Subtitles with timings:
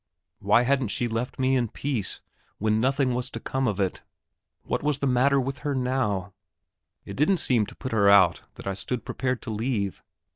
[0.39, 2.21] Why hadn't she left me in peace,
[2.57, 4.01] when nothing was to come of it?
[4.63, 6.33] What was the matter with her now?
[7.05, 10.01] It didn't seem to put her out that I stood prepared to leave.